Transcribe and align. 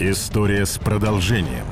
История 0.00 0.64
с 0.64 0.78
продолжением. 0.78 1.66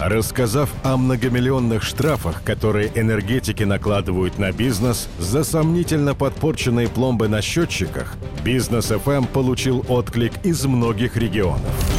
Рассказав 0.00 0.68
о 0.82 0.96
многомиллионных 0.96 1.84
штрафах, 1.84 2.42
которые 2.42 2.90
энергетики 2.96 3.62
накладывают 3.62 4.36
на 4.36 4.50
бизнес 4.50 5.08
за 5.20 5.44
сомнительно 5.44 6.16
подпорченные 6.16 6.88
пломбы 6.88 7.28
на 7.28 7.40
счетчиках, 7.40 8.16
Бизнес 8.44 8.90
FM 8.90 9.28
получил 9.28 9.84
отклик 9.88 10.32
из 10.44 10.64
многих 10.64 11.16
регионов. 11.16 11.97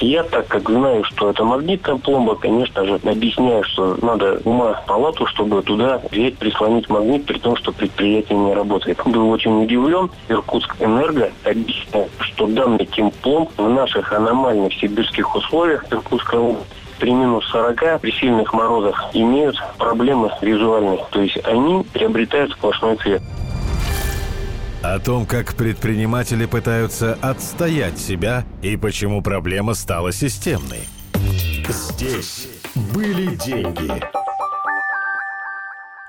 Я, 0.00 0.22
так 0.22 0.48
как 0.48 0.68
знаю, 0.68 1.04
что 1.04 1.30
это 1.30 1.44
магнитная 1.44 1.96
пломба, 1.96 2.34
конечно 2.34 2.84
же, 2.86 2.94
объясняю, 3.04 3.62
что 3.64 3.98
надо 4.00 4.40
ума 4.44 4.82
палату, 4.86 5.26
чтобы 5.26 5.62
туда 5.62 6.00
взять, 6.10 6.38
прислонить 6.38 6.88
магнит, 6.88 7.26
при 7.26 7.38
том, 7.38 7.54
что 7.56 7.70
предприятие 7.70 8.38
не 8.38 8.54
работает. 8.54 8.98
Был 9.04 9.28
очень 9.30 9.62
удивлен. 9.62 10.10
Иркутск 10.28 10.76
Энерго 10.80 11.30
объясняет, 11.44 12.10
что 12.20 12.46
данный 12.46 12.86
тип 12.86 13.14
пломб 13.22 13.50
в 13.58 13.68
наших 13.68 14.12
аномальных 14.12 14.72
сибирских 14.72 15.34
условиях 15.36 15.84
Иркутской 15.92 16.38
области 16.38 16.80
при 16.98 17.12
минус 17.12 17.46
40, 17.50 18.00
при 18.00 18.12
сильных 18.12 18.52
морозах 18.52 19.10
имеют 19.14 19.56
проблемы 19.78 20.30
визуальные. 20.42 21.04
То 21.10 21.22
есть 21.22 21.38
они 21.46 21.82
приобретают 21.92 22.52
сплошной 22.52 22.96
цвет. 22.96 23.22
О 24.82 24.98
том, 24.98 25.26
как 25.26 25.54
предприниматели 25.54 26.46
пытаются 26.46 27.14
отстоять 27.20 27.98
себя 27.98 28.44
и 28.62 28.76
почему 28.76 29.20
проблема 29.20 29.74
стала 29.74 30.10
системной. 30.10 30.88
Здесь 31.68 32.48
были 32.94 33.34
деньги. 33.36 34.19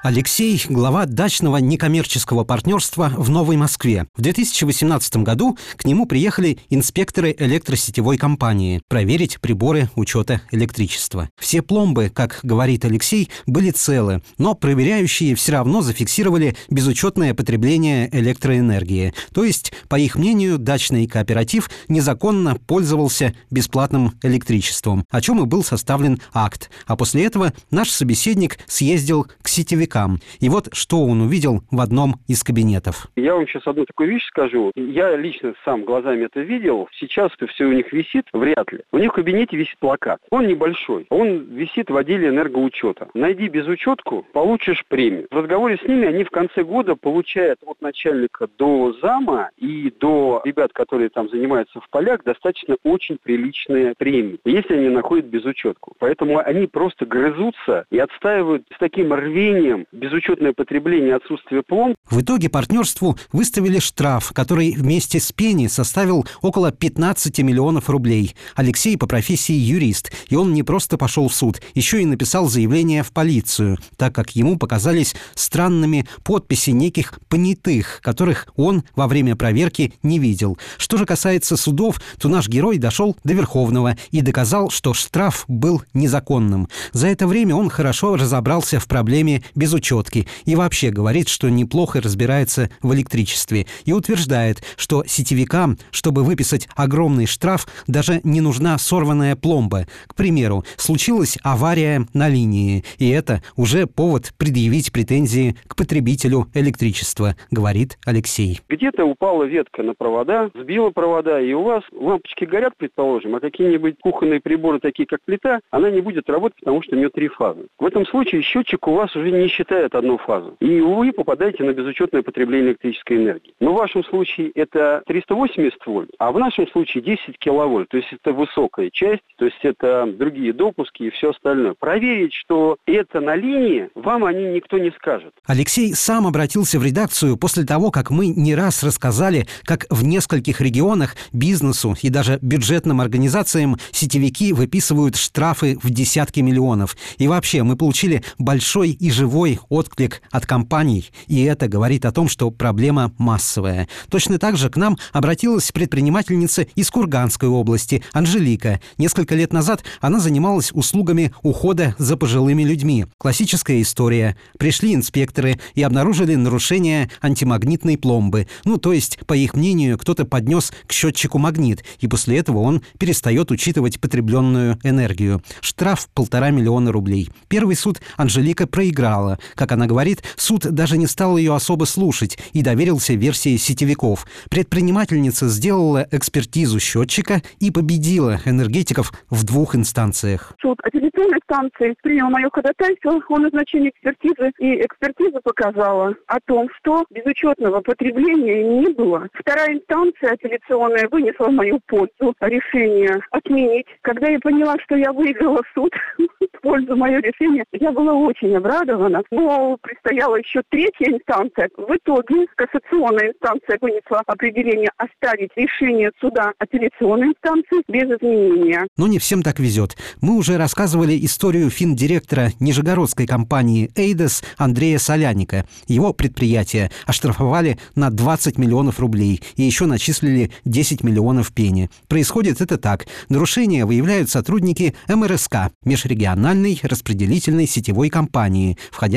Алексей– 0.03 0.59
глава 0.67 1.05
дачного 1.05 1.57
некоммерческого 1.57 2.43
партнерства 2.43 3.13
в 3.15 3.29
Новой 3.29 3.55
Москве. 3.55 4.07
В 4.15 4.21
2018 4.21 5.17
году 5.17 5.59
к 5.75 5.85
нему 5.85 6.07
приехали 6.07 6.57
инспекторы 6.71 7.35
электросетевой 7.37 8.17
компании 8.17 8.81
проверить 8.87 9.39
приборы 9.39 9.91
учета 9.95 10.41
электричества. 10.49 11.29
Все 11.37 11.61
пломбы, 11.61 12.11
как 12.11 12.39
говорит 12.41 12.83
Алексей, 12.83 13.29
были 13.45 13.69
целы, 13.69 14.23
но 14.39 14.55
проверяющие 14.55 15.35
все 15.35 15.51
равно 15.51 15.81
зафиксировали 15.81 16.55
безучетное 16.71 17.35
потребление 17.35 18.09
электроэнергии. 18.11 19.13
То 19.35 19.43
есть, 19.43 19.71
по 19.87 19.99
их 19.99 20.15
мнению, 20.15 20.57
дачный 20.57 21.05
кооператив 21.05 21.69
незаконно 21.89 22.55
пользовался 22.55 23.35
бесплатным 23.51 24.13
электричеством, 24.23 25.05
о 25.11 25.21
чем 25.21 25.43
и 25.43 25.45
был 25.45 25.63
составлен 25.63 26.19
акт. 26.33 26.71
А 26.87 26.95
после 26.95 27.25
этого 27.25 27.53
наш 27.69 27.91
собеседник 27.91 28.57
съездил 28.65 29.27
к 29.43 29.47
сетевикам 29.47 29.90
ученикам. 29.91 30.17
И 30.39 30.49
вот 30.49 30.69
что 30.73 31.03
он 31.03 31.21
увидел 31.21 31.61
в 31.71 31.79
одном 31.81 32.15
из 32.27 32.43
кабинетов. 32.43 33.07
Я 33.15 33.35
вам 33.35 33.47
сейчас 33.47 33.67
одну 33.67 33.85
такую 33.85 34.09
вещь 34.09 34.25
скажу. 34.27 34.71
Я 34.75 35.15
лично 35.15 35.53
сам 35.65 35.83
глазами 35.83 36.25
это 36.25 36.41
видел. 36.41 36.87
Сейчас 36.99 37.31
это 37.35 37.47
все 37.47 37.65
у 37.65 37.71
них 37.71 37.91
висит, 37.93 38.25
вряд 38.33 38.71
ли. 38.71 38.79
У 38.91 38.97
них 38.97 39.11
в 39.11 39.15
кабинете 39.15 39.57
висит 39.57 39.77
плакат. 39.79 40.19
Он 40.29 40.47
небольшой. 40.47 41.05
Он 41.09 41.45
висит 41.55 41.89
в 41.89 41.97
отделе 41.97 42.29
энергоучета. 42.29 43.09
Найди 43.13 43.47
безучетку, 43.47 44.25
получишь 44.33 44.83
премию. 44.87 45.27
В 45.31 45.35
разговоре 45.35 45.77
с 45.77 45.87
ними 45.87 46.07
они 46.07 46.23
в 46.23 46.29
конце 46.29 46.63
года 46.63 46.95
получают 46.95 47.59
от 47.65 47.81
начальника 47.81 48.47
до 48.57 48.95
зама 49.01 49.49
и 49.57 49.91
до 49.99 50.41
ребят, 50.45 50.71
которые 50.73 51.09
там 51.09 51.29
занимаются 51.29 51.79
в 51.79 51.89
полях, 51.89 52.23
достаточно 52.23 52.75
очень 52.83 53.17
приличные 53.21 53.93
премии, 53.97 54.39
если 54.45 54.75
они 54.75 54.89
находят 54.89 55.25
безучетку. 55.25 55.93
Поэтому 55.99 56.39
они 56.39 56.67
просто 56.67 57.05
грызутся 57.05 57.85
и 57.89 57.99
отстаивают 57.99 58.65
с 58.73 58.79
таким 58.79 59.13
рвением 59.13 59.80
безучетное 59.91 60.53
потребление, 60.53 61.15
отсутствие 61.15 61.63
пломб. 61.63 61.95
В 62.09 62.21
итоге 62.21 62.49
партнерству 62.49 63.17
выставили 63.31 63.79
штраф, 63.79 64.31
который 64.33 64.73
вместе 64.75 65.19
с 65.19 65.31
пени 65.31 65.67
составил 65.67 66.25
около 66.41 66.71
15 66.71 67.39
миллионов 67.39 67.89
рублей. 67.89 68.35
Алексей 68.55 68.97
по 68.97 69.07
профессии 69.07 69.53
юрист, 69.53 70.11
и 70.29 70.35
он 70.35 70.53
не 70.53 70.63
просто 70.63 70.97
пошел 70.97 71.27
в 71.27 71.33
суд, 71.33 71.61
еще 71.75 72.01
и 72.01 72.05
написал 72.05 72.47
заявление 72.47 73.03
в 73.03 73.11
полицию, 73.11 73.77
так 73.97 74.13
как 74.13 74.35
ему 74.35 74.57
показались 74.57 75.15
странными 75.35 76.05
подписи 76.23 76.71
неких 76.71 77.19
понятых, 77.29 77.99
которых 78.01 78.47
он 78.55 78.83
во 78.95 79.07
время 79.07 79.35
проверки 79.35 79.93
не 80.03 80.19
видел. 80.19 80.57
Что 80.77 80.97
же 80.97 81.05
касается 81.05 81.57
судов, 81.57 82.01
то 82.19 82.29
наш 82.29 82.47
герой 82.47 82.77
дошел 82.77 83.15
до 83.23 83.33
Верховного 83.33 83.97
и 84.11 84.21
доказал, 84.21 84.69
что 84.69 84.93
штраф 84.93 85.45
был 85.47 85.81
незаконным. 85.93 86.67
За 86.91 87.07
это 87.07 87.27
время 87.27 87.55
он 87.55 87.69
хорошо 87.69 88.15
разобрался 88.15 88.79
в 88.79 88.87
проблеме 88.87 89.43
без 89.55 89.70
учетки 89.73 90.27
и 90.45 90.55
вообще 90.55 90.89
говорит, 90.89 91.27
что 91.27 91.49
неплохо 91.49 92.01
разбирается 92.01 92.69
в 92.81 92.93
электричестве 92.93 93.67
и 93.85 93.93
утверждает, 93.93 94.63
что 94.77 95.03
сетевикам, 95.05 95.77
чтобы 95.91 96.23
выписать 96.23 96.67
огромный 96.75 97.25
штраф, 97.25 97.67
даже 97.87 98.21
не 98.23 98.41
нужна 98.41 98.77
сорванная 98.77 99.35
пломба. 99.35 99.87
К 100.07 100.15
примеру, 100.15 100.63
случилась 100.77 101.37
авария 101.43 102.05
на 102.13 102.29
линии, 102.29 102.83
и 102.97 103.09
это 103.09 103.41
уже 103.55 103.87
повод 103.87 104.33
предъявить 104.37 104.91
претензии 104.91 105.55
к 105.67 105.75
потребителю 105.75 106.47
электричества, 106.53 107.35
говорит 107.49 107.97
Алексей. 108.05 108.59
Где-то 108.69 109.05
упала 109.05 109.43
ветка 109.43 109.83
на 109.83 109.93
провода, 109.93 110.49
сбила 110.55 110.89
провода, 110.89 111.39
и 111.39 111.53
у 111.53 111.63
вас 111.63 111.83
лампочки 111.91 112.45
горят, 112.45 112.73
предположим, 112.77 113.35
а 113.35 113.39
какие-нибудь 113.39 113.95
кухонные 113.99 114.39
приборы, 114.39 114.79
такие 114.79 115.05
как 115.05 115.19
плита, 115.25 115.59
она 115.69 115.89
не 115.89 116.01
будет 116.01 116.29
работать, 116.29 116.59
потому 116.59 116.81
что 116.81 116.95
у 116.95 116.99
нее 116.99 117.09
три 117.09 117.27
фазы. 117.27 117.67
В 117.79 117.85
этом 117.85 118.05
случае 118.05 118.41
счетчик 118.41 118.87
у 118.87 118.93
вас 118.93 119.15
уже 119.15 119.31
не 119.31 119.45
считает 119.61 119.93
одну 119.95 120.17
фазу. 120.17 120.55
И 120.59 120.81
вы 120.81 121.11
попадаете 121.11 121.63
на 121.63 121.71
безучетное 121.71 122.23
потребление 122.23 122.71
электрической 122.71 123.17
энергии. 123.17 123.53
Но 123.59 123.73
в 123.73 123.77
вашем 123.77 124.03
случае 124.03 124.51
это 124.55 125.03
380 125.05 125.85
вольт, 125.85 126.09
а 126.17 126.31
в 126.31 126.39
нашем 126.39 126.67
случае 126.69 127.03
10 127.03 127.37
киловольт. 127.37 127.89
То 127.89 127.97
есть 127.97 128.09
это 128.11 128.33
высокая 128.33 128.89
часть, 128.91 129.21
то 129.37 129.45
есть 129.45 129.59
это 129.63 130.07
другие 130.07 130.53
допуски 130.53 131.03
и 131.03 131.09
все 131.11 131.31
остальное. 131.31 131.75
Проверить, 131.79 132.33
что 132.33 132.77
это 132.87 133.19
на 133.19 133.35
линии, 133.35 133.89
вам 133.95 134.25
они 134.25 134.45
никто 134.45 134.77
не 134.77 134.91
скажет. 134.91 135.33
Алексей 135.45 135.93
сам 135.93 136.25
обратился 136.25 136.79
в 136.79 136.83
редакцию 136.83 137.37
после 137.37 137.63
того, 137.63 137.91
как 137.91 138.09
мы 138.09 138.27
не 138.27 138.55
раз 138.55 138.83
рассказали, 138.83 139.45
как 139.63 139.85
в 139.89 140.03
нескольких 140.03 140.61
регионах 140.61 141.15
бизнесу 141.33 141.95
и 142.01 142.09
даже 142.09 142.39
бюджетным 142.41 143.01
организациям 143.01 143.77
сетевики 143.91 144.53
выписывают 144.53 145.15
штрафы 145.15 145.77
в 145.81 145.89
десятки 145.89 146.39
миллионов. 146.39 146.95
И 147.17 147.27
вообще 147.27 147.63
мы 147.63 147.75
получили 147.75 148.23
большой 148.39 148.91
и 148.91 149.11
живой 149.11 149.50
живой 149.51 149.59
отклик 149.69 150.21
от 150.31 150.45
компаний, 150.45 151.09
и 151.27 151.43
это 151.43 151.67
говорит 151.67 152.05
о 152.05 152.11
том, 152.11 152.27
что 152.27 152.51
проблема 152.51 153.13
массовая. 153.17 153.87
Точно 154.09 154.37
так 154.37 154.57
же 154.57 154.69
к 154.69 154.77
нам 154.77 154.97
обратилась 155.11 155.71
предпринимательница 155.71 156.63
из 156.75 156.89
Курганской 156.89 157.49
области 157.49 158.03
Анжелика. 158.13 158.79
Несколько 158.97 159.35
лет 159.35 159.53
назад 159.53 159.83
она 160.01 160.19
занималась 160.19 160.71
услугами 160.73 161.33
ухода 161.41 161.95
за 161.97 162.17
пожилыми 162.17 162.63
людьми. 162.63 163.05
Классическая 163.17 163.81
история. 163.81 164.37
Пришли 164.57 164.93
инспекторы 164.93 165.59
и 165.75 165.83
обнаружили 165.83 166.35
нарушение 166.35 167.09
антимагнитной 167.21 167.97
пломбы. 167.97 168.47
Ну, 168.65 168.77
то 168.77 168.93
есть, 168.93 169.19
по 169.25 169.33
их 169.33 169.55
мнению, 169.55 169.97
кто-то 169.97 170.25
поднес 170.25 170.71
к 170.87 170.91
счетчику 170.91 171.37
магнит, 171.37 171.83
и 171.99 172.07
после 172.07 172.37
этого 172.37 172.59
он 172.59 172.81
перестает 172.97 173.51
учитывать 173.51 173.99
потребленную 173.99 174.77
энергию. 174.83 175.41
Штраф 175.61 176.07
полтора 176.13 176.51
миллиона 176.51 176.91
рублей. 176.91 177.29
Первый 177.47 177.75
суд 177.75 178.01
Анжелика 178.17 178.67
проиграла. 178.67 179.39
Как 179.55 179.71
она 179.71 179.87
говорит, 179.87 180.23
суд 180.35 180.61
даже 180.61 180.97
не 180.97 181.07
стал 181.07 181.37
ее 181.37 181.55
особо 181.55 181.85
слушать 181.85 182.37
и 182.53 182.61
доверился 182.61 183.13
версии 183.13 183.57
сетевиков. 183.57 184.25
Предпринимательница 184.49 185.47
сделала 185.47 186.07
экспертизу 186.11 186.79
счетчика 186.79 187.41
и 187.59 187.71
победила 187.71 188.39
энергетиков 188.45 189.11
в 189.29 189.43
двух 189.43 189.75
инстанциях. 189.75 190.53
Суд 190.61 190.79
апелляционной 190.83 191.39
станции 191.43 191.95
принял 192.01 192.29
мое 192.29 192.49
ходатайство 192.51 193.19
о 193.29 193.37
назначении 193.37 193.89
экспертизы, 193.89 194.51
и 194.59 194.81
экспертиза 194.81 195.39
показала 195.43 196.15
о 196.27 196.39
том, 196.45 196.69
что 196.77 197.05
безучетного 197.09 197.81
потребления 197.81 198.63
не 198.63 198.89
было. 198.93 199.27
Вторая 199.33 199.75
инстанция 199.75 200.33
апелляционная 200.33 201.07
вынесла 201.09 201.47
в 201.47 201.53
мою 201.53 201.79
пользу 201.87 202.33
решение 202.41 203.19
отменить. 203.31 203.87
Когда 204.01 204.27
я 204.27 204.39
поняла, 204.39 204.75
что 204.83 204.95
я 204.95 205.11
выиграла 205.11 205.61
суд 205.73 205.91
в 206.17 206.61
пользу 206.61 206.95
мое 206.95 207.19
решение, 207.19 207.63
я 207.73 207.91
была 207.91 208.13
очень 208.13 208.55
обрадована 208.55 209.23
но 209.31 209.77
предстояла 209.81 210.35
еще 210.35 210.61
третья 210.69 211.07
инстанция. 211.07 211.69
В 211.77 211.95
итоге 211.95 212.45
кассационная 212.55 213.29
инстанция 213.29 213.77
вынесла 213.79 214.21
определение 214.27 214.91
оставить 214.97 215.51
решение 215.55 216.11
суда 216.19 216.51
апелляционной 216.59 217.29
инстанции 217.29 217.81
без 217.87 218.03
изменения. 218.03 218.87
Но 218.97 219.07
не 219.07 219.19
всем 219.19 219.41
так 219.41 219.59
везет. 219.59 219.95
Мы 220.19 220.35
уже 220.35 220.57
рассказывали 220.57 221.17
историю 221.25 221.69
финдиректора 221.69 222.49
нижегородской 222.59 223.25
компании 223.25 223.89
«Эйдес» 223.95 224.43
Андрея 224.57 224.97
Соляника. 224.97 225.65
Его 225.87 226.13
предприятие 226.13 226.91
оштрафовали 227.05 227.79
на 227.95 228.09
20 228.09 228.57
миллионов 228.57 228.99
рублей 228.99 229.41
и 229.55 229.63
еще 229.63 229.85
начислили 229.85 230.51
10 230.65 231.03
миллионов 231.03 231.53
пени. 231.53 231.89
Происходит 232.09 232.59
это 232.59 232.77
так. 232.77 233.05
Нарушения 233.29 233.85
выявляют 233.85 234.29
сотрудники 234.29 234.93
МРСК, 235.07 235.71
межрегиональной 235.85 236.79
распределительной 236.83 237.67
сетевой 237.67 238.09
компании, 238.09 238.77
входящей 238.91 239.10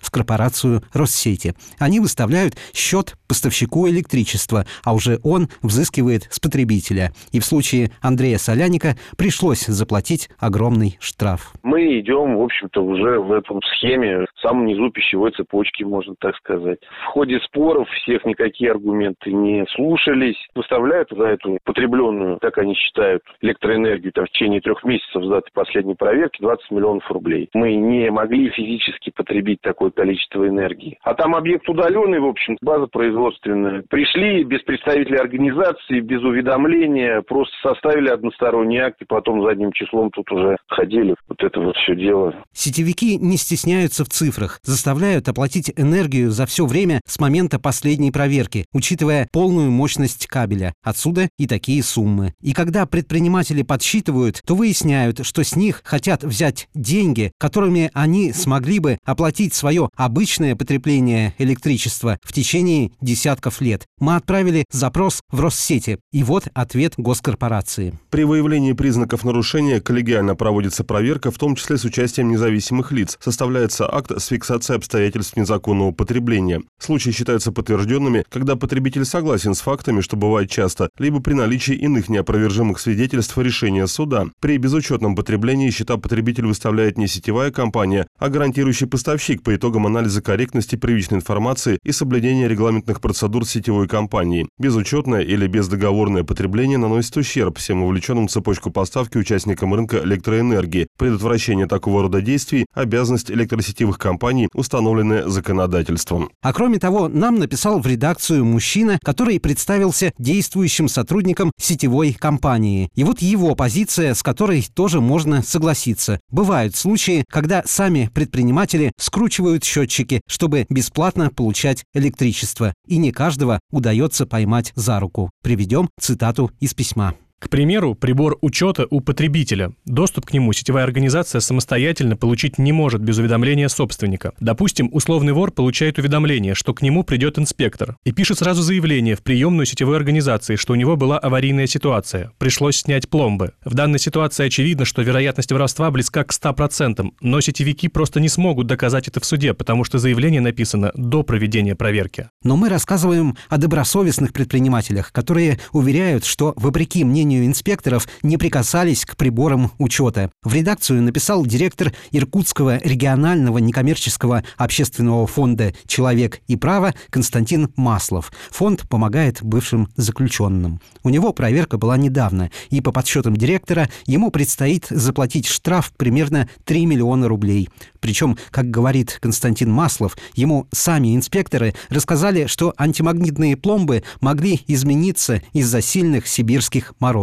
в 0.00 0.10
корпорацию 0.10 0.84
Россети. 0.92 1.54
Они 1.78 2.00
выставляют 2.00 2.56
счет 2.72 3.17
поставщику 3.28 3.88
электричества, 3.88 4.64
а 4.84 4.94
уже 4.94 5.18
он 5.22 5.48
взыскивает 5.62 6.22
с 6.30 6.40
потребителя. 6.40 7.12
И 7.32 7.40
в 7.40 7.44
случае 7.44 7.90
Андрея 8.02 8.38
Соляника 8.38 8.94
пришлось 9.16 9.66
заплатить 9.66 10.28
огромный 10.38 10.96
штраф. 11.00 11.52
Мы 11.62 12.00
идем, 12.00 12.36
в 12.36 12.42
общем-то, 12.42 12.82
уже 12.82 13.20
в 13.20 13.32
этом 13.32 13.60
схеме, 13.62 14.26
в 14.34 14.40
самом 14.40 14.66
низу 14.66 14.90
пищевой 14.90 15.32
цепочки, 15.32 15.82
можно 15.82 16.14
так 16.18 16.36
сказать. 16.36 16.78
В 17.02 17.06
ходе 17.06 17.38
споров 17.40 17.88
всех 18.02 18.24
никакие 18.24 18.70
аргументы 18.70 19.32
не 19.32 19.64
слушались. 19.74 20.36
Выставляют 20.54 21.08
за 21.10 21.24
эту 21.24 21.58
потребленную, 21.64 22.38
как 22.40 22.58
они 22.58 22.74
считают, 22.74 23.22
электроэнергию 23.42 24.12
там, 24.12 24.26
в 24.26 24.30
течение 24.30 24.60
трех 24.60 24.82
месяцев 24.84 25.22
с 25.22 25.28
даты 25.28 25.50
последней 25.52 25.94
проверки 25.94 26.40
20 26.40 26.70
миллионов 26.70 27.10
рублей. 27.10 27.48
Мы 27.54 27.74
не 27.74 28.10
могли 28.10 28.50
физически 28.50 29.10
потребить 29.10 29.60
такое 29.60 29.90
количество 29.90 30.46
энергии. 30.48 30.98
А 31.02 31.14
там 31.14 31.34
объект 31.34 31.68
удаленный, 31.68 32.20
в 32.20 32.26
общем, 32.26 32.56
база 32.60 32.86
производственная. 33.18 33.82
Пришли 33.88 34.44
без 34.44 34.62
представителей 34.62 35.18
организации, 35.18 36.00
без 36.00 36.22
уведомления, 36.22 37.22
просто 37.22 37.54
составили 37.62 38.08
односторонний 38.08 38.78
акт 38.78 39.00
и 39.02 39.04
потом 39.04 39.42
задним 39.42 39.72
числом 39.72 40.10
тут 40.10 40.30
уже 40.30 40.56
ходили. 40.68 41.14
Вот 41.28 41.42
это 41.42 41.60
вот 41.60 41.76
все 41.76 41.96
дело. 41.96 42.34
Сетевики 42.52 43.16
не 43.16 43.36
стесняются 43.36 44.04
в 44.04 44.08
цифрах, 44.08 44.60
заставляют 44.62 45.28
оплатить 45.28 45.72
энергию 45.76 46.30
за 46.30 46.46
все 46.46 46.66
время 46.66 47.00
с 47.06 47.18
момента 47.20 47.58
последней 47.58 48.10
проверки, 48.10 48.66
учитывая 48.72 49.28
полную 49.32 49.70
мощность 49.70 50.26
кабеля. 50.26 50.74
Отсюда 50.82 51.28
и 51.38 51.46
такие 51.46 51.82
суммы. 51.82 52.34
И 52.40 52.52
когда 52.52 52.86
предприниматели 52.86 53.62
подсчитывают, 53.62 54.40
то 54.46 54.54
выясняют, 54.54 55.26
что 55.26 55.42
с 55.42 55.56
них 55.56 55.82
хотят 55.84 56.22
взять 56.22 56.68
деньги, 56.74 57.32
которыми 57.38 57.90
они 57.94 58.32
смогли 58.32 58.78
бы 58.78 58.98
оплатить 59.04 59.54
свое 59.54 59.88
обычное 59.96 60.54
потребление 60.54 61.34
электричества 61.38 62.18
в 62.22 62.32
течение 62.32 62.90
десятков 63.08 63.60
лет. 63.60 63.86
Мы 64.00 64.16
отправили 64.16 64.64
запрос 64.70 65.20
в 65.30 65.40
Россети, 65.40 65.98
и 66.12 66.22
вот 66.22 66.48
ответ 66.52 66.94
госкорпорации. 66.98 67.98
При 68.10 68.24
выявлении 68.24 68.74
признаков 68.74 69.24
нарушения 69.24 69.80
коллегиально 69.80 70.36
проводится 70.36 70.84
проверка, 70.84 71.30
в 71.30 71.38
том 71.38 71.56
числе 71.56 71.78
с 71.78 71.84
участием 71.84 72.28
независимых 72.28 72.92
лиц. 72.92 73.16
Составляется 73.20 73.92
акт 73.92 74.12
с 74.16 74.26
фиксацией 74.26 74.76
обстоятельств 74.76 75.36
незаконного 75.36 75.92
потребления. 75.92 76.62
Случаи 76.78 77.10
считаются 77.10 77.50
подтвержденными, 77.50 78.24
когда 78.28 78.56
потребитель 78.56 79.04
согласен 79.04 79.54
с 79.54 79.60
фактами, 79.60 80.02
что 80.02 80.16
бывает 80.16 80.50
часто, 80.50 80.90
либо 80.98 81.20
при 81.20 81.32
наличии 81.32 81.74
иных 81.74 82.08
неопровержимых 82.08 82.78
свидетельств 82.78 83.36
решения 83.38 83.86
суда. 83.86 84.26
При 84.40 84.58
безучетном 84.58 85.16
потреблении 85.16 85.70
счета 85.70 85.96
потребитель 85.96 86.46
выставляет 86.46 86.98
не 86.98 87.08
сетевая 87.08 87.50
компания, 87.50 88.06
а 88.18 88.28
гарантирующий 88.28 88.86
поставщик 88.86 89.42
по 89.42 89.56
итогам 89.56 89.86
анализа 89.86 90.20
корректности 90.20 90.76
первичной 90.76 91.18
информации 91.18 91.78
и 91.84 91.92
соблюдения 91.92 92.48
регламентных 92.48 92.97
процедур 92.98 93.46
сетевой 93.46 93.88
компании. 93.88 94.48
Безучетное 94.58 95.22
или 95.22 95.46
бездоговорное 95.46 96.24
потребление 96.24 96.78
наносит 96.78 97.16
ущерб 97.16 97.58
всем 97.58 97.82
вовлеченным 97.82 98.28
в 98.28 98.30
цепочку 98.30 98.70
поставки 98.70 99.18
участникам 99.18 99.74
рынка 99.74 99.98
электроэнергии. 100.04 100.88
Предотвращение 100.98 101.66
такого 101.66 102.02
рода 102.02 102.20
действий– 102.20 102.66
обязанность 102.74 103.30
электросетевых 103.30 103.98
компаний, 103.98 104.48
установленная 104.54 105.28
законодательством. 105.28 106.30
А 106.42 106.52
кроме 106.52 106.78
того, 106.78 107.08
нам 107.08 107.38
написал 107.38 107.80
в 107.80 107.86
редакцию 107.86 108.44
мужчина, 108.44 108.98
который 109.02 109.40
представился 109.40 110.12
действующим 110.18 110.88
сотрудником 110.88 111.52
сетевой 111.60 112.12
компании. 112.12 112.90
И 112.94 113.04
вот 113.04 113.20
его 113.20 113.54
позиция, 113.54 114.14
с 114.14 114.22
которой 114.22 114.66
тоже 114.74 115.00
можно 115.00 115.42
согласиться. 115.42 116.20
Бывают 116.30 116.76
случаи, 116.76 117.24
когда 117.30 117.62
сами 117.64 118.10
предприниматели 118.12 118.92
скручивают 118.98 119.64
счетчики, 119.64 120.20
чтобы 120.26 120.66
бесплатно 120.68 121.30
получать 121.30 121.84
электричество. 121.94 122.74
И 122.88 122.96
не 122.96 123.12
каждого 123.12 123.60
удается 123.70 124.26
поймать 124.26 124.72
за 124.74 124.98
руку. 124.98 125.30
Приведем 125.42 125.88
цитату 126.00 126.50
из 126.58 126.74
письма. 126.74 127.14
К 127.38 127.48
примеру, 127.48 127.94
прибор 127.94 128.36
учета 128.40 128.86
у 128.90 129.00
потребителя. 129.00 129.72
Доступ 129.84 130.26
к 130.26 130.32
нему 130.32 130.52
сетевая 130.52 130.82
организация 130.84 131.40
самостоятельно 131.40 132.16
получить 132.16 132.58
не 132.58 132.72
может 132.72 133.00
без 133.00 133.18
уведомления 133.18 133.68
собственника. 133.68 134.32
Допустим, 134.40 134.88
условный 134.92 135.32
вор 135.32 135.52
получает 135.52 135.98
уведомление, 135.98 136.54
что 136.54 136.74
к 136.74 136.82
нему 136.82 137.04
придет 137.04 137.38
инспектор, 137.38 137.96
и 138.04 138.10
пишет 138.10 138.38
сразу 138.38 138.62
заявление 138.62 139.14
в 139.14 139.22
приемную 139.22 139.66
сетевой 139.66 139.96
организации, 139.96 140.56
что 140.56 140.72
у 140.72 140.76
него 140.76 140.96
была 140.96 141.16
аварийная 141.18 141.68
ситуация, 141.68 142.32
пришлось 142.38 142.78
снять 142.78 143.08
пломбы. 143.08 143.52
В 143.64 143.74
данной 143.74 144.00
ситуации 144.00 144.46
очевидно, 144.46 144.84
что 144.84 145.02
вероятность 145.02 145.52
воровства 145.52 145.92
близка 145.92 146.24
к 146.24 146.32
100%, 146.32 147.08
но 147.20 147.40
сетевики 147.40 147.86
просто 147.86 148.18
не 148.18 148.28
смогут 148.28 148.66
доказать 148.66 149.06
это 149.06 149.20
в 149.20 149.24
суде, 149.24 149.54
потому 149.54 149.84
что 149.84 149.98
заявление 149.98 150.40
написано 150.40 150.90
до 150.96 151.22
проведения 151.22 151.76
проверки. 151.76 152.30
Но 152.42 152.56
мы 152.56 152.68
рассказываем 152.68 153.36
о 153.48 153.58
добросовестных 153.58 154.32
предпринимателях, 154.32 155.12
которые 155.12 155.60
уверяют, 155.72 156.24
что, 156.24 156.52
вопреки 156.56 157.04
мнению 157.04 157.27
мнению 157.28 157.46
инспекторов, 157.46 158.08
не 158.22 158.38
прикасались 158.38 159.04
к 159.04 159.14
приборам 159.14 159.72
учета. 159.78 160.30
В 160.42 160.54
редакцию 160.54 161.02
написал 161.02 161.44
директор 161.44 161.92
Иркутского 162.10 162.78
регионального 162.78 163.58
некоммерческого 163.58 164.44
общественного 164.56 165.26
фонда 165.26 165.74
«Человек 165.86 166.40
и 166.48 166.56
право» 166.56 166.94
Константин 167.10 167.70
Маслов. 167.76 168.32
Фонд 168.50 168.88
помогает 168.88 169.42
бывшим 169.42 169.90
заключенным. 169.96 170.80
У 171.02 171.10
него 171.10 171.34
проверка 171.34 171.76
была 171.76 171.98
недавно, 171.98 172.50
и 172.70 172.80
по 172.80 172.92
подсчетам 172.92 173.36
директора 173.36 173.90
ему 174.06 174.30
предстоит 174.30 174.86
заплатить 174.88 175.46
штраф 175.46 175.92
примерно 175.98 176.48
3 176.64 176.86
миллиона 176.86 177.28
рублей. 177.28 177.68
Причем, 178.00 178.38
как 178.50 178.70
говорит 178.70 179.18
Константин 179.20 179.70
Маслов, 179.70 180.16
ему 180.34 180.66
сами 180.72 181.14
инспекторы 181.14 181.74
рассказали, 181.90 182.46
что 182.46 182.72
антимагнитные 182.78 183.56
пломбы 183.56 184.02
могли 184.22 184.62
измениться 184.66 185.42
из-за 185.52 185.82
сильных 185.82 186.26
сибирских 186.26 186.94
морозов. 187.00 187.17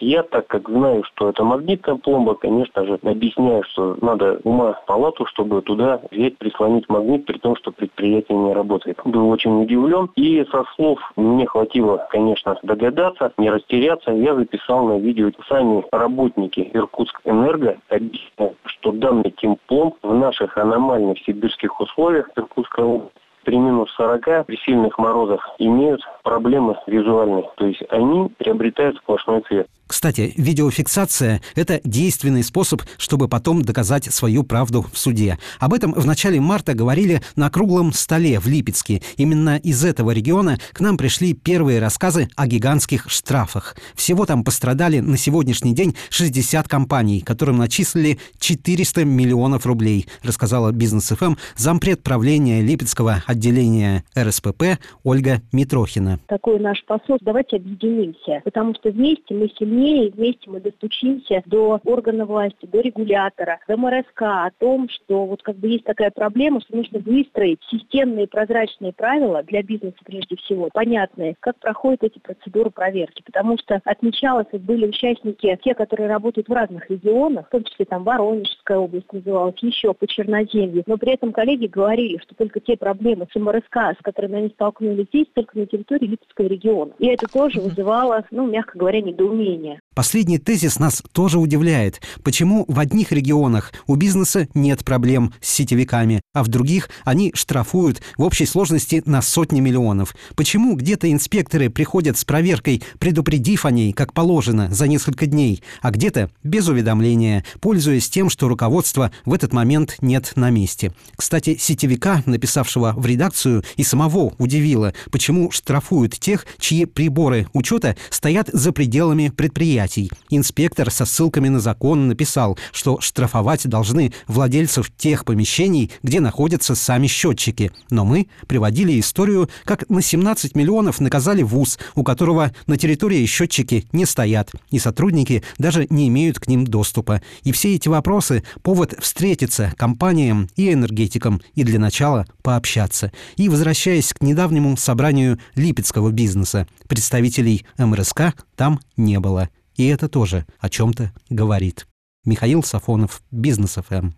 Я, 0.00 0.22
так 0.22 0.46
как 0.46 0.68
знаю, 0.68 1.04
что 1.04 1.28
это 1.28 1.44
магнитная 1.44 1.96
пломба, 1.96 2.34
конечно 2.34 2.86
же, 2.86 2.98
объясняю, 3.02 3.62
что 3.64 3.98
надо 4.00 4.40
ума 4.44 4.80
палату, 4.86 5.26
чтобы 5.26 5.60
туда 5.60 6.00
взять, 6.10 6.38
прислонить 6.38 6.88
магнит, 6.88 7.26
при 7.26 7.36
том, 7.36 7.54
что 7.56 7.70
предприятие 7.70 8.38
не 8.38 8.54
работает. 8.54 8.98
Был 9.04 9.28
очень 9.28 9.62
удивлен. 9.62 10.08
И 10.16 10.42
со 10.50 10.64
слов 10.74 10.98
мне 11.16 11.46
хватило, 11.46 12.06
конечно, 12.10 12.58
догадаться, 12.62 13.32
не 13.36 13.50
растеряться. 13.50 14.10
Я 14.10 14.34
записал 14.34 14.86
на 14.86 14.98
видео 14.98 15.30
сами 15.48 15.84
работники 15.92 16.70
Иркутск 16.72 17.20
Энерго 17.24 17.76
объясняют, 17.90 18.56
что 18.64 18.92
данный 18.92 19.30
тимпломб 19.32 19.96
в 20.02 20.14
наших 20.14 20.56
аномальных 20.56 21.18
сибирских 21.24 21.78
условиях 21.78 22.30
Иркутской 22.36 22.84
области 22.84 23.20
при 23.44 23.56
минус 23.56 23.90
40, 23.96 24.46
при 24.46 24.56
сильных 24.56 24.98
морозах 24.98 25.48
имеют 25.58 26.02
проблемы 26.22 26.76
визуальные. 26.86 27.48
То 27.56 27.66
есть 27.66 27.82
они 27.90 28.28
приобретают 28.38 28.96
сплошной 28.98 29.42
цвет. 29.42 29.68
Кстати, 29.90 30.32
видеофиксация– 30.36 31.42
это 31.56 31.80
действенный 31.82 32.44
способ, 32.44 32.82
чтобы 32.96 33.26
потом 33.26 33.62
доказать 33.62 34.04
свою 34.04 34.44
правду 34.44 34.86
в 34.92 34.96
суде. 34.96 35.36
Об 35.58 35.74
этом 35.74 35.92
в 35.92 36.06
начале 36.06 36.40
марта 36.40 36.74
говорили 36.74 37.22
на 37.34 37.50
круглом 37.50 37.92
столе 37.92 38.38
в 38.38 38.46
Липецке. 38.46 39.02
Именно 39.16 39.56
из 39.56 39.84
этого 39.84 40.12
региона 40.12 40.58
к 40.72 40.78
нам 40.78 40.96
пришли 40.96 41.34
первые 41.34 41.80
рассказы 41.80 42.28
о 42.36 42.46
гигантских 42.46 43.10
штрафах. 43.10 43.74
Всего 43.96 44.26
там 44.26 44.44
пострадали 44.44 45.00
на 45.00 45.16
сегодняшний 45.16 45.74
день 45.74 45.96
60 46.10 46.68
компаний, 46.68 47.20
которым 47.20 47.58
начислили 47.58 48.20
400 48.38 49.04
миллионов 49.04 49.66
рублей, 49.66 50.06
рассказала 50.22 50.70
Бизнес 50.70 51.08
ФМ 51.08 51.34
зампред 51.56 52.04
правления 52.04 52.62
Липецкого 52.62 53.24
отделения 53.26 54.04
РСПП 54.16 54.78
Ольга 55.02 55.42
Митрохина. 55.50 56.20
Такой 56.28 56.60
наш 56.60 56.78
посол. 56.86 57.18
Давайте 57.22 57.56
объединимся, 57.56 58.40
потому 58.44 58.72
что 58.76 58.90
вместе 58.92 59.34
мы 59.34 59.50
сильнее 59.58 59.79
сильнее, 59.80 60.08
и 60.08 60.10
вместе 60.10 60.50
мы 60.50 60.60
достучимся 60.60 61.42
до 61.46 61.80
органа 61.84 62.26
власти, 62.26 62.66
до 62.66 62.80
регулятора, 62.80 63.60
до 63.66 63.76
МРСК 63.76 64.22
о 64.22 64.50
том, 64.58 64.88
что 64.88 65.26
вот 65.26 65.42
как 65.42 65.56
бы 65.56 65.68
есть 65.68 65.84
такая 65.84 66.10
проблема, 66.10 66.60
что 66.60 66.76
нужно 66.76 66.98
выстроить 67.00 67.60
системные 67.70 68.26
прозрачные 68.26 68.92
правила 68.92 69.42
для 69.42 69.62
бизнеса 69.62 69.96
прежде 70.04 70.36
всего, 70.36 70.68
понятные, 70.72 71.34
как 71.40 71.56
проходят 71.58 72.02
эти 72.02 72.18
процедуры 72.18 72.70
проверки. 72.70 73.22
Потому 73.24 73.56
что 73.58 73.80
отмечалось, 73.84 74.46
вот 74.52 74.62
были 74.62 74.86
участники, 74.86 75.58
те, 75.62 75.74
которые 75.74 76.08
работают 76.08 76.48
в 76.48 76.52
разных 76.52 76.90
регионах, 76.90 77.46
в 77.46 77.50
том 77.50 77.64
числе 77.64 77.84
там 77.84 78.04
Воронежская 78.04 78.78
область 78.78 79.12
называлась, 79.12 79.54
еще 79.60 79.94
по 79.94 80.06
Черноземью, 80.06 80.84
но 80.86 80.96
при 80.96 81.12
этом 81.12 81.32
коллеги 81.32 81.66
говорили, 81.66 82.18
что 82.18 82.34
только 82.34 82.60
те 82.60 82.76
проблемы 82.76 83.26
с 83.32 83.38
МРСК, 83.38 83.96
с 83.98 84.02
которыми 84.02 84.38
они 84.38 84.48
столкнулись 84.48 85.06
здесь, 85.08 85.26
только 85.34 85.58
на 85.58 85.66
территории 85.66 86.06
Липецкого 86.06 86.46
региона. 86.46 86.92
И 86.98 87.06
это 87.06 87.26
тоже 87.26 87.60
вызывало, 87.60 88.24
ну, 88.30 88.46
мягко 88.46 88.78
говоря, 88.78 89.00
недоумение. 89.00 89.69
Yeah. 89.70 89.89
Последний 89.92 90.38
тезис 90.38 90.78
нас 90.78 91.02
тоже 91.10 91.40
удивляет. 91.40 92.00
Почему 92.22 92.64
в 92.68 92.78
одних 92.78 93.10
регионах 93.10 93.72
у 93.88 93.96
бизнеса 93.96 94.46
нет 94.54 94.84
проблем 94.84 95.34
с 95.40 95.50
сетевиками, 95.50 96.20
а 96.32 96.44
в 96.44 96.48
других 96.48 96.90
они 97.04 97.32
штрафуют 97.34 98.00
в 98.16 98.22
общей 98.22 98.46
сложности 98.46 99.02
на 99.04 99.20
сотни 99.20 99.58
миллионов? 99.58 100.14
Почему 100.36 100.76
где-то 100.76 101.10
инспекторы 101.10 101.70
приходят 101.70 102.16
с 102.16 102.24
проверкой, 102.24 102.84
предупредив 103.00 103.64
о 103.66 103.72
ней, 103.72 103.92
как 103.92 104.12
положено, 104.12 104.72
за 104.72 104.86
несколько 104.86 105.26
дней, 105.26 105.60
а 105.82 105.90
где-то 105.90 106.30
без 106.44 106.68
уведомления, 106.68 107.44
пользуясь 107.58 108.08
тем, 108.08 108.30
что 108.30 108.46
руководства 108.46 109.10
в 109.24 109.34
этот 109.34 109.52
момент 109.52 109.96
нет 110.02 110.34
на 110.36 110.50
месте? 110.50 110.94
Кстати, 111.16 111.56
сетевика, 111.58 112.22
написавшего 112.26 112.94
в 112.96 113.04
редакцию, 113.06 113.64
и 113.76 113.82
самого 113.82 114.34
удивило, 114.38 114.94
почему 115.10 115.50
штрафуют 115.50 116.16
тех, 116.16 116.46
чьи 116.60 116.84
приборы 116.84 117.48
учета 117.54 117.96
стоят 118.08 118.50
за 118.52 118.70
пределами 118.70 119.30
предприятия 119.30 119.79
предприятий. 119.80 120.10
Инспектор 120.30 120.90
со 120.90 121.04
ссылками 121.04 121.48
на 121.48 121.60
закон 121.60 122.08
написал, 122.08 122.58
что 122.72 123.00
штрафовать 123.00 123.66
должны 123.66 124.12
владельцев 124.26 124.90
тех 124.96 125.24
помещений, 125.24 125.90
где 126.02 126.20
находятся 126.20 126.74
сами 126.74 127.06
счетчики. 127.06 127.72
Но 127.90 128.04
мы 128.04 128.28
приводили 128.46 128.98
историю, 129.00 129.48
как 129.64 129.88
на 129.88 130.02
17 130.02 130.54
миллионов 130.54 131.00
наказали 131.00 131.42
ВУЗ, 131.42 131.78
у 131.94 132.02
которого 132.02 132.52
на 132.66 132.76
территории 132.76 133.26
счетчики 133.26 133.86
не 133.92 134.06
стоят, 134.06 134.52
и 134.70 134.78
сотрудники 134.78 135.42
даже 135.58 135.86
не 135.90 136.08
имеют 136.08 136.38
к 136.38 136.48
ним 136.48 136.64
доступа. 136.64 137.22
И 137.42 137.52
все 137.52 137.74
эти 137.74 137.88
вопросы– 137.88 138.44
повод 138.62 138.94
встретиться 139.00 139.72
компаниям 139.76 140.48
и 140.56 140.72
энергетикам 140.72 141.40
и 141.54 141.64
для 141.64 141.78
начала 141.78 142.26
пообщаться. 142.42 143.12
И 143.36 143.48
возвращаясь 143.48 144.12
к 144.12 144.22
недавнему 144.22 144.76
собранию 144.76 145.38
липецкого 145.54 146.10
бизнеса, 146.10 146.66
представителей 146.88 147.66
МРСК 147.78 148.34
там 148.56 148.80
не 148.96 149.18
было. 149.18 149.48
И 149.76 149.86
это 149.86 150.08
тоже 150.08 150.46
о 150.58 150.68
чем-то 150.68 151.12
говорит. 151.28 151.86
Михаил 152.24 152.62
Сафонов, 152.62 153.22
Бизнес 153.30 153.76
ФМ. 153.76 154.10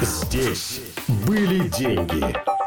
Здесь 0.00 0.80
были 1.26 1.68
деньги. 1.68 2.63